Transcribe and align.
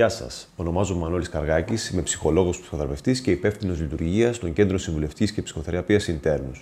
Γεια 0.00 0.08
σας. 0.08 0.48
Ονομάζομαι 0.56 1.00
Μανώλης 1.00 1.28
Καργάκης, 1.28 1.88
είμαι 1.88 2.02
ψυχολόγος, 2.02 2.60
ψυχοθεραπευτής 2.60 3.20
και 3.20 3.30
υπεύθυνος 3.30 3.80
λειτουργίας 3.80 4.36
στον 4.36 4.52
Κέντρο 4.52 4.78
Συμβουλευτή 4.78 5.32
και 5.32 5.42
Ψυχοθεραπείας 5.42 6.08
Ιντέρνου. 6.08 6.52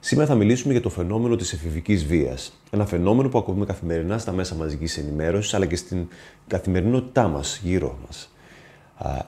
Σήμερα 0.00 0.28
θα 0.28 0.34
μιλήσουμε 0.34 0.72
για 0.72 0.82
το 0.82 0.88
φαινόμενο 0.88 1.36
της 1.36 1.52
εφηβικής 1.52 2.04
βίας. 2.04 2.60
Ένα 2.70 2.86
φαινόμενο 2.86 3.28
που 3.28 3.38
ακούμε 3.38 3.64
καθημερινά 3.64 4.18
στα 4.18 4.32
μέσα 4.32 4.54
μαζικής 4.54 4.98
ενημέρωσης 4.98 5.54
αλλά 5.54 5.66
και 5.66 5.76
στην 5.76 6.08
καθημερινότητά 6.46 7.28
μας 7.28 7.60
γύρω 7.62 7.98
μας. 8.06 8.34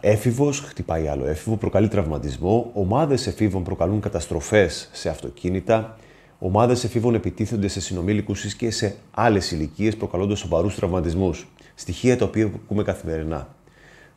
Έφηβος 0.00 0.60
χτυπάει 0.60 1.06
άλλο 1.06 1.26
έφηβο, 1.26 1.56
προκαλεί 1.56 1.88
τραυματισμό. 1.88 2.70
Ομάδες 2.74 3.26
εφήβων 3.26 3.62
προκαλούν 3.62 4.00
καταστροφές 4.00 4.88
σε 4.92 5.08
αυτοκίνητα. 5.08 5.98
Ομάδες 6.38 6.84
εφήβων 6.84 7.14
επιτίθενται 7.14 7.68
σε 7.68 7.80
συνομήλικους 7.80 8.54
και 8.54 8.70
σε 8.70 8.96
άλλες 9.10 9.50
ηλικίες, 9.50 9.96
προκαλώντας 9.96 10.38
σοβαρούς 10.38 10.74
τραυματισμούς. 10.74 11.46
Στοιχεία 11.80 12.16
τα 12.16 12.24
οποία 12.24 12.44
ακούμε 12.44 12.82
καθημερινά. 12.82 13.54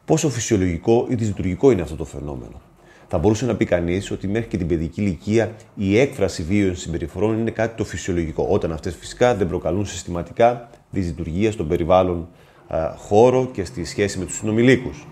Πόσο 0.05 0.30
φυσιολογικό 0.30 1.05
ή 1.09 1.16
δυσλειτουργικό 1.16 1.72
είναι 1.72 1.81
αυτό 1.81 1.95
το 1.95 2.05
φαινόμενο. 2.05 2.62
Θα 3.08 3.18
μπορούσε 3.18 3.45
να 3.45 3.55
πει 3.55 3.66
κανείς 3.66 4.12
ότι 4.12 4.27
μέχρι 4.27 4.48
και 4.48 4.58
την 4.58 4.68
παιδική 4.68 5.02
ηλικία 5.02 5.55
η 5.76 5.98
έκφραση 5.99 6.44
βίων 6.44 6.76
συμπεριφορών 6.76 7.40
είναι 7.40 7.52
κάτι 7.52 7.77
το 7.77 7.84
φυσιολογικό, 7.84 8.48
όταν 8.49 8.71
αυτές 8.71 8.95
φυσικά 8.95 9.35
δεν 9.35 9.48
προκαλούν 9.48 9.85
συστηματικά 9.85 10.70
δυσλειτουργία 10.90 11.52
στον 11.52 11.68
περιβάλλον 11.68 12.27
χώρο 12.98 13.49
και 13.54 13.63
στη 13.63 13.85
σχέση 13.85 14.20
με 14.20 14.26
τους 14.26 14.35
συνομιλίκους. 14.35 15.07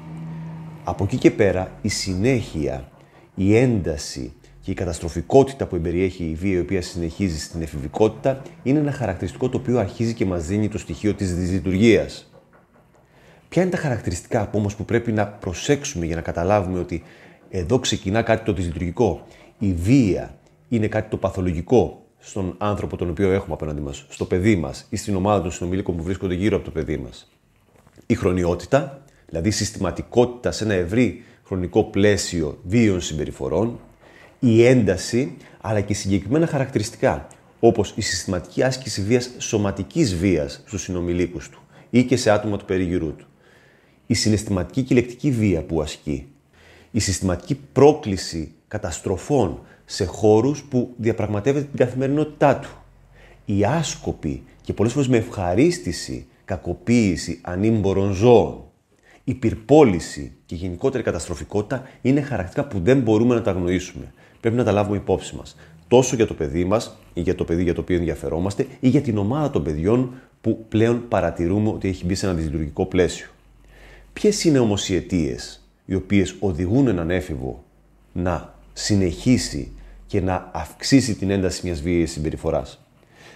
Από 0.84 1.04
εκεί 1.04 1.18
και 1.18 1.32
πέρα, 1.32 1.72
η 1.82 1.90
συνέχεια, 1.90 2.92
η 3.36 3.56
ένταση 3.56 4.34
και 4.62 4.72
η 4.72 4.74
καταστροφικότητα 4.74 5.66
που 5.66 5.76
εμπεριέχει 5.76 6.24
η 6.24 6.34
βία 6.34 6.58
η 6.58 6.60
οποία 6.60 6.82
συνεχίζει 6.82 7.40
στην 7.40 7.62
εφηβικότητα 7.62 8.42
είναι 8.64 8.80
ένα 8.80 8.92
χαρακτηριστικό 8.92 9.50
το 9.50 9.58
οποίο 9.58 9.80
αρχίζει 9.80 10.14
και 10.14 10.26
μας 10.26 10.46
δίνει 10.46 10.68
το 10.68 10.78
στοιχείο 10.78 11.14
της 11.14 11.36
δυσλειτουργίας. 11.36 12.29
Ποια 13.50 13.62
είναι 13.62 13.72
τα 13.72 13.78
χαρακτηριστικά 13.78 14.50
όμως 14.54 14.76
που 14.76 14.86
πρέπει 14.86 15.12
να 15.12 15.28
προσέξουμε 15.28 16.06
για 16.06 16.16
να 16.16 16.22
καταλάβουμε 16.22 16.80
ότι 16.80 17.04
εδώ 17.50 17.80
ξεκινά 17.80 18.22
κάτι 18.22 18.46
το 18.46 18.54
δυσλειτουργικό; 18.54 19.26
Η 19.60 19.74
βία 19.74 20.38
είναι 20.70 20.88
κάτι 20.88 21.10
το 21.10 21.18
παθολογικό 21.18 22.06
στον 22.20 22.56
άνθρωπο 22.58 22.98
τον 22.98 23.10
οποίο 23.10 23.32
έχουμε 23.32 23.54
απέναντι 23.54 23.82
μας, 23.82 24.06
στο 24.10 24.26
παιδί 24.26 24.56
μας 24.56 24.86
ή 24.90 24.96
στην 24.96 25.16
ομάδα 25.16 25.42
των 25.42 25.52
συνομιλίκων 25.52 25.96
που 25.96 26.04
βρίσκονται 26.04 26.34
γύρω 26.34 26.56
από 26.56 26.66
το 26.66 26.72
παιδί 26.72 26.98
μας. 26.98 27.32
Η 28.06 28.16
χρονιότητα, 28.16 29.02
δηλαδή 29.28 29.52
συστηματικότητα 29.52 30.52
σε 30.52 30.64
ένα 30.64 30.74
ευρύ 30.74 31.24
χρονικό 31.46 31.84
πλαίσιο 31.84 32.60
βίων 32.64 33.02
συμπεριφορών, 33.02 33.80
η 34.40 34.66
ένταση, 34.66 35.38
αλλά 35.62 35.82
και 35.82 35.94
συγκεκριμένα 35.94 36.48
χαρακτηριστικά, 36.48 37.28
όπως 37.60 37.94
η 37.96 38.02
συστηματική 38.02 38.64
άσκηση 38.64 39.02
βίας, 39.02 39.30
σωματικής 39.38 40.16
βίας 40.16 40.62
στους 40.66 40.82
συνομιλίκους 40.82 41.50
του 41.50 41.62
ή 41.90 42.04
και 42.04 42.18
σε 42.18 42.32
άτομα 42.32 42.58
του 42.58 42.66
περιγυρού 42.66 43.16
του. 43.16 43.24
Η 44.12 44.14
συναισθηματική 44.14 44.84
και 44.84 44.96
λεκτική 44.96 45.32
βία 45.32 45.62
που 45.62 45.82
ασκεί. 45.82 46.28
Η 46.92 47.00
συστηματική 47.00 47.56
πρόκληση 47.56 48.52
καταστροφών 48.68 49.60
σε 49.86 50.06
χώρους 50.06 50.64
που 50.64 50.94
διαπραγματεύεται 50.98 51.66
την 51.66 51.78
καθημερινότητά 51.78 52.56
του. 52.60 52.70
Η 53.46 53.66
άσκοπη 53.66 54.44
και 54.62 54.74
πολλές 54.74 54.94
φορές 54.94 55.08
με 55.08 55.18
ευχαρίστηση 55.18 56.28
κακοποίηση 56.46 57.40
ανήμπορων 57.42 58.14
ζώων 58.14 58.64
η 59.24 59.34
πυρπόληση 59.34 60.32
και 60.46 60.56
η 60.56 60.58
γενικότερη 60.58 61.04
καταστροφικότητα 61.04 61.84
είναι 62.02 62.22
χαρακτηριστικά 62.22 62.68
που 62.68 62.80
δεν 62.84 63.00
μπορούμε 63.00 63.36
να 63.36 63.42
τα 63.42 63.52
αγνοήσουμε. 63.52 64.14
Πρέπει 64.40 64.56
να 64.56 64.64
τα 64.64 64.72
λάβουμε 64.72 64.98
υπόψη 64.98 65.36
μας. 65.36 65.56
Τόσο 65.88 66.16
για 66.16 66.28
το 66.28 66.34
παιδί 66.34 66.64
μας, 66.64 67.00
ή 67.14 67.22
για 67.22 67.36
το 67.36 67.44
παιδί 67.44 67.64
για 67.64 67.74
το 67.74 67.82
οποίο 67.82 67.96
ενδιαφερόμαστε, 67.96 68.68
ή 68.80 68.88
για 68.88 69.02
την 69.02 69.18
ομάδα 69.18 69.50
των 69.50 69.64
παιδιών 69.64 70.14
που 70.42 70.66
πλέον 70.70 71.08
παρατηρούμε 71.08 71.70
ότι 71.70 71.88
έχει 71.88 72.06
μπει 72.06 72.16
σε 72.16 72.26
ένα 72.26 72.36
δυσλειτουργικό 72.36 72.86
πλαίσιο. 72.86 73.28
Ποιες 74.14 74.44
είναι 74.44 74.60
όμως 74.60 74.90
οι 74.90 74.96
αιτίες 74.96 75.64
οι 75.86 75.96
οποίες 75.96 76.36
οδηγούν 76.40 76.88
έναν 76.88 77.10
έφηβο 77.10 77.64
να 78.14 78.54
συνεχίσει 78.74 79.72
και 80.08 80.22
να 80.22 80.50
αυξήσει 80.54 81.16
την 81.16 81.30
ένταση 81.30 81.62
μιας 81.64 81.82
βίαιης 81.82 82.12
συμπεριφοράς; 82.12 82.80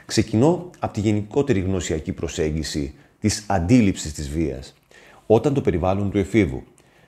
Ξεκινώ 0.06 0.70
από 0.80 0.94
τη 0.94 1.00
γενικότερη 1.00 1.60
γνωσιακή 1.60 2.12
προσέγγιση 2.12 2.94
της 3.20 3.44
αντίληψης 3.48 4.14
της 4.14 4.30
βίας 4.30 4.74
όταν 5.26 5.54
το 5.54 5.62
περιβάλλον 5.62 6.12
του 6.12 6.18
εφήβου 6.18 6.64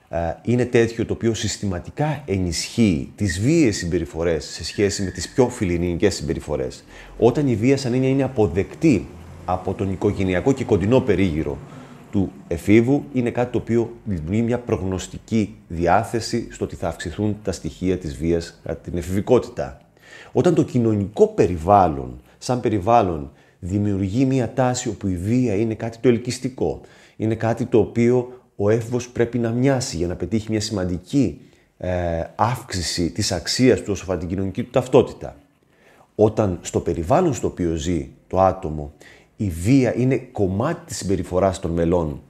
ε, 0.08 0.18
είναι 0.42 0.64
τέτοιο 0.64 1.06
το 1.06 1.12
οποίο 1.12 1.34
συστηματικά 1.34 2.22
ενισχύει 2.26 3.12
τις 3.16 3.40
βίαιες 3.40 3.76
συμπεριφορές 3.76 4.44
σε 4.44 4.64
σχέση 4.64 5.02
με 5.02 5.10
τις 5.10 5.28
πιο 5.28 5.48
φιλινικές 5.48 6.14
συμπεριφορές, 6.14 6.84
όταν 7.18 7.48
η 7.48 7.56
βία 7.56 7.76
σαν 7.76 7.94
είναι 7.94 8.22
αποδεκτή 8.22 9.06
από 9.44 9.74
τον 9.74 9.92
οικογενειακό 9.92 10.52
και 10.52 10.64
κοντινό 10.64 11.00
περίγυρο 11.00 11.58
του 12.16 12.32
εφήβου, 12.48 13.04
είναι 13.12 13.30
κάτι 13.30 13.52
το 13.52 13.58
οποίο 13.58 13.92
δημιουργεί 14.04 14.42
μια 14.42 14.58
προγνωστική 14.58 15.56
διάθεση 15.68 16.48
στο 16.50 16.64
ότι 16.64 16.76
θα 16.76 16.88
αυξηθούν 16.88 17.36
τα 17.42 17.52
στοιχεία 17.52 17.98
της 17.98 18.16
βίας 18.16 18.60
κατά 18.62 18.76
την 18.80 18.96
εφηβικότητα. 18.96 19.80
Όταν 20.32 20.54
το 20.54 20.62
κοινωνικό 20.62 21.26
περιβάλλον, 21.26 22.20
σαν 22.38 22.60
περιβάλλον, 22.60 23.30
δημιουργεί 23.58 24.24
μια 24.24 24.52
τάση 24.52 24.88
όπου 24.88 25.06
η 25.06 25.16
βία 25.16 25.54
είναι 25.54 25.74
κάτι 25.74 25.98
το 25.98 26.08
ελκυστικό, 26.08 26.80
είναι 27.16 27.34
κάτι 27.34 27.64
το 27.64 27.78
οποίο 27.78 28.40
ο 28.56 28.70
έφηβος 28.70 29.08
πρέπει 29.08 29.38
να 29.38 29.50
μοιάσει 29.50 29.96
για 29.96 30.06
να 30.06 30.16
πετύχει 30.16 30.50
μια 30.50 30.60
σημαντική 30.60 31.40
ε, 31.78 32.22
αύξηση 32.34 33.10
της 33.10 33.32
αξίας 33.32 33.78
του 33.78 33.92
όσο 33.92 34.02
αφορά 34.02 34.18
την 34.18 34.28
κοινωνική 34.28 34.62
του 34.62 34.70
ταυτότητα. 34.70 35.36
Όταν 36.14 36.58
στο 36.62 36.80
περιβάλλον 36.80 37.34
στο 37.34 37.46
οποίο 37.46 37.74
ζει 37.74 38.10
το 38.26 38.40
άτομο 38.40 38.92
η 39.36 39.48
βία 39.48 39.96
είναι 39.96 40.16
κομμάτι 40.16 40.86
της 40.86 40.96
συμπεριφοράς 40.96 41.60
των 41.60 41.70
μελών 41.70 42.20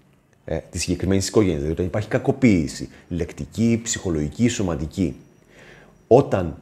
ε, 0.44 0.58
της 0.70 0.82
συγκεκριμένης 0.82 1.28
οικογένειας, 1.28 1.58
δηλαδή 1.58 1.74
όταν 1.74 1.86
υπάρχει 1.86 2.08
κακοποίηση, 2.08 2.88
λεκτική, 3.08 3.80
ψυχολογική, 3.82 4.48
σωματική. 4.48 5.16
Όταν 6.06 6.58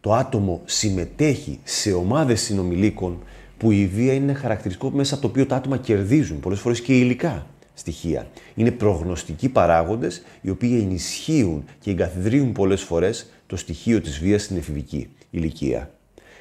το 0.00 0.14
άτομο 0.14 0.62
συμμετέχει 0.64 1.58
σε 1.62 1.92
ομάδες 1.92 2.40
συνομιλίκων 2.40 3.18
που 3.58 3.70
η 3.70 3.86
βία 3.86 4.12
είναι 4.12 4.32
χαρακτηριστικό 4.32 4.90
μέσα 4.90 5.14
από 5.14 5.22
το 5.22 5.28
οποίο 5.28 5.46
τα 5.46 5.56
άτομα 5.56 5.76
κερδίζουν, 5.76 6.40
πολλές 6.40 6.60
φορές 6.60 6.80
και 6.80 6.98
υλικά 6.98 7.46
στοιχεία. 7.74 8.26
Είναι 8.54 8.70
προγνωστικοί 8.70 9.48
παράγοντες 9.48 10.22
οι 10.40 10.50
οποίοι 10.50 10.78
ενισχύουν 10.82 11.64
και 11.80 11.90
εγκαθιδρύουν 11.90 12.52
πολλές 12.52 12.82
φορές 12.82 13.26
το 13.46 13.56
στοιχείο 13.56 14.00
της 14.00 14.18
βίας 14.18 14.42
στην 14.42 14.56
εφηβική 14.56 15.08
ηλικία. 15.30 15.90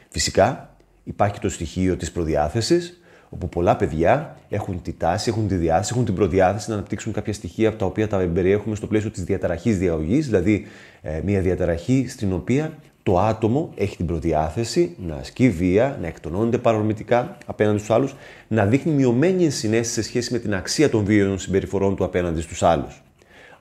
Φυσικά 0.10 0.76
υπάρχει 1.04 1.40
το 1.40 1.50
στοιχείο 1.50 1.98
της 1.98 2.12
προδιάθεσης, 2.12 3.02
όπου 3.30 3.50
πολλά 3.50 3.76
παιδιά 3.76 4.38
έχουν 4.50 4.82
τη 4.82 4.94
τάση, 4.94 5.30
έχουν 5.30 5.48
τη 5.48 5.56
διάθεση, 5.56 5.90
έχουν 5.94 6.06
την 6.06 6.14
προδιάθεση 6.16 6.70
να 6.70 6.76
αναπτύξουν 6.76 7.14
κάποια 7.14 7.34
στοιχεία 7.34 7.70
από 7.70 7.78
τα 7.78 7.86
οποία 7.86 8.08
τα 8.08 8.18
περιέχουμε 8.18 8.76
στο 8.76 8.88
πλαίσιο 8.88 9.10
της 9.10 9.24
διαταραχής 9.24 9.78
διαγωγής, 9.78 10.26
δηλαδή 10.26 10.66
ε, 11.02 11.22
μια 11.24 11.42
διαταραχή 11.42 12.06
στην 12.08 12.34
οποία 12.34 12.74
το 13.04 13.20
άτομο 13.20 13.72
έχει 13.76 13.98
την 13.98 14.06
προδιάθεση 14.06 14.96
να 15.08 15.16
ασκεί 15.16 15.50
βία, 15.50 15.98
να 16.02 16.08
εκτονώνεται 16.08 16.58
παρορμητικά 16.58 17.38
απέναντι 17.46 17.78
στους 17.78 17.90
άλλους, 17.90 18.16
να 18.48 18.66
δείχνει 18.66 18.92
μειωμένη 18.92 19.44
ενσυναίσθηση 19.44 19.94
σε 19.94 20.02
σχέση 20.02 20.34
με 20.34 20.40
την 20.40 20.56
αξία 20.56 20.90
των 20.90 21.06
βίαιων 21.06 21.40
συμπεριφορών 21.40 21.96
του 21.96 22.04
απέναντι 22.04 22.42
στους 22.42 22.64
άλλους. 22.64 23.04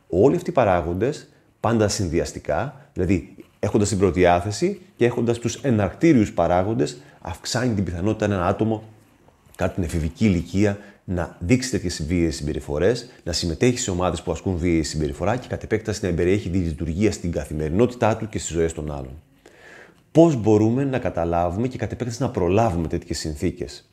Όλοι 0.09 0.37
αυτοί 0.37 0.51
οι 0.51 0.53
παράγοντες, 0.53 1.29
πάντα 1.61 1.89
συνδυαστικά, 1.89 2.89
δηλαδή 2.93 3.35
έχοντας 3.59 3.89
την 3.89 3.99
προδιάθεση 3.99 4.81
και 4.97 5.05
έχοντας 5.05 5.39
τους 5.39 5.55
εναρκτήριους 5.55 6.33
παράγοντες, 6.33 6.97
αυξάνει 7.21 7.75
την 7.75 7.85
πιθανότητα 7.85 8.25
ένα 8.25 8.47
άτομο 8.47 8.83
κατά 9.57 9.73
την 9.73 9.83
εφηβική 9.83 10.25
ηλικία 10.25 10.79
να 11.05 11.37
δείξει 11.41 11.71
τέτοιες 11.71 12.05
βίαιες 12.07 12.37
συμπεριφορές, 12.37 13.09
να 13.25 13.33
συμμετέχει 13.33 13.79
σε 13.79 13.91
ομάδες 13.91 14.23
που 14.23 14.33
ασκούν 14.33 14.57
βίαιη 14.57 14.83
συμπεριφορά 14.83 15.37
και 15.37 15.49
κατ' 15.49 15.63
επέκταση 15.63 16.01
να 16.03 16.09
εμπεριέχει 16.09 16.51
τη 16.51 16.59
λειτουργία 16.59 17.13
στην 17.13 17.33
καθημερινότητά 17.33 18.17
του 18.17 18.29
και 18.29 18.39
στις 18.39 18.53
ζωές 18.55 18.73
των 18.73 18.93
άλλων 18.93 19.13
πώς 20.17 20.37
μπορούμε 20.37 20.85
να 20.85 20.99
καταλάβουμε 20.99 21.69
και 21.69 21.79
κατ' 21.79 21.93
επέκταση 21.93 22.23
να 22.23 22.31
προλάβουμε 22.31 22.89
τέτοιες 22.89 23.19
συνθήκες; 23.19 23.91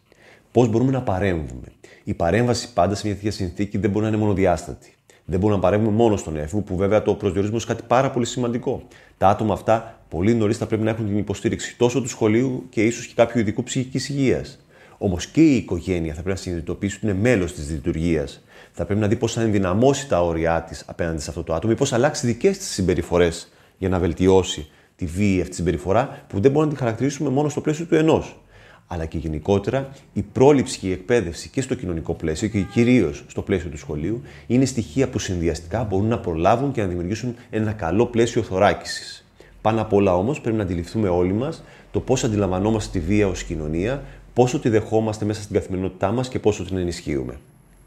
Πώς 0.52 0.68
μπορούμε 0.68 0.92
να 0.92 1.02
παρέμβουμε; 1.02 1.68
Η 2.04 2.14
παρέμβαση 2.14 2.74
πάντα 2.74 2.96
σε 2.96 3.08
μια 3.08 3.16
τέτοια 3.16 3.32
συνθήκη 3.32 3.78
δεν 3.78 3.90
μπορεί 3.90 4.04
να 4.04 4.08
είναι 4.08 4.20
μονοδιάστατη. 4.20 4.94
Δεν 5.26 5.40
μπορούμε 5.40 5.60
να 5.60 5.66
παρέμβουμε 5.66 5.96
μόνο 5.96 6.18
στον 6.18 6.38
έφηβο, 6.38 6.62
που 6.62 6.76
βέβαια 6.76 7.02
το 7.02 7.14
προσδιορίζουμε 7.14 7.58
ως 7.58 7.66
κάτι 7.66 7.84
πάρα 7.88 8.12
πολύ 8.12 8.26
σημαντικό. 8.26 8.84
Τα 9.18 9.28
άτομα 9.28 9.54
αυτά 9.54 10.00
πολύ 10.10 10.34
νωρίς 10.34 10.58
θα 10.58 10.66
πρέπει 10.66 10.84
να 10.84 10.90
έχουν 10.90 11.06
την 11.06 11.18
υποστήριξη 11.18 11.78
τόσο 11.78 12.02
του 12.02 12.10
σχολείου 12.10 12.66
και 12.70 12.84
ίσως 12.84 13.08
και 13.08 13.14
κάποιου 13.16 13.40
ειδικού 13.40 13.64
ψυχικής 13.64 14.10
υγείας. 14.10 14.63
Όμως 15.06 15.28
και 15.28 15.42
η 15.42 15.56
οικογένεια 15.56 16.14
θα 16.14 16.22
πρέπει 16.22 16.30
να 16.30 16.44
συνειδητοποιήσει 16.44 16.96
ότι 16.96 17.06
είναι 17.06 17.20
μέλος 17.22 17.54
της 17.54 17.70
λειτουργίας. 17.70 18.44
Θα 18.72 18.86
πρέπει 18.86 19.00
να 19.00 19.08
δει 19.08 19.16
πώς 19.16 19.34
θα 19.34 19.42
ενδυναμώσει 19.42 20.08
τα 20.08 20.24
όρια 20.24 20.62
της 20.62 20.84
απέναντι 20.88 21.22
σε 21.22 21.30
αυτό 21.30 21.44
το 21.44 21.54
άτομο 21.54 21.74
ή 21.76 21.80
πώς 21.80 21.94
αλλάξει 21.94 22.28
δικές 22.28 22.58
της 22.58 22.68
συμπεριφορές 22.68 23.52
για 23.78 23.90
να 23.90 24.00
βελτιώσει 24.00 24.68
τη 24.96 25.06
βίαιη 25.06 25.42
αυτή 25.42 25.56
συμπεριφορά 25.56 26.26
που 26.28 26.40
δεν 26.40 26.52
μπορούμε 26.52 26.72
να 26.72 26.78
τη 26.78 26.84
χαρακτηρίσουμε 26.84 27.30
μόνο 27.30 27.50
στο 27.50 27.62
πλαίσιο 27.62 27.86
του 27.86 27.96
ενός. 27.96 28.42
Αλλά 28.88 29.06
και 29.06 29.18
γενικότερα 29.18 29.90
η 30.14 30.22
πρόληψη 30.22 30.80
και 30.80 30.88
η 30.88 30.92
εκπαίδευση 30.92 31.50
και 31.50 31.62
στο 31.62 31.76
κοινωνικό 31.76 32.14
πλαίσιο 32.14 32.48
και 32.48 32.62
κυρίως 32.62 33.24
στο 33.28 33.42
πλαίσιο 33.42 33.70
του 33.70 33.78
σχολείου 33.78 34.22
είναι 34.48 34.66
στοιχεία 34.66 35.10
που 35.10 35.20
συνδυαστικά 35.20 35.84
μπορούν 35.84 36.08
να 36.08 36.20
προλάβουν 36.20 36.72
και 36.72 36.82
να 36.82 36.88
δημιουργήσουν 36.88 37.36
ένα 37.50 37.72
καλό 37.72 38.06
πλαίσιο 38.06 38.42
θωράκισης. 38.42 39.26
Πάνω 39.62 39.82
απ' 39.82 39.94
όλα 39.94 40.16
όμως 40.16 40.42
πρέπει 40.42 40.58
να 40.58 40.64
αντιληφθούμε 40.64 41.10
όλοι 41.10 41.34
μας 41.34 41.64
το 41.92 42.00
πώς 42.00 42.24
αντιλαμβανόμαστε 42.24 43.00
τη 43.00 43.06
βία 43.06 43.28
ως 43.28 43.44
κοινωνία, 43.44 44.04
πόσο 44.34 44.60
τη 44.60 44.70
δεχόμαστε 44.70 45.26
μέσα 45.26 45.42
στην 45.42 45.56
καθημερινότητά 45.56 46.12
μας 46.12 46.30
και 46.30 46.40
πόσο 46.40 46.64
την 46.64 46.78
ενισχύουμε. 46.78 47.40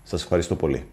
Σας 0.04 0.22
ευχαριστώ 0.22 0.56
πολύ. 0.56 0.86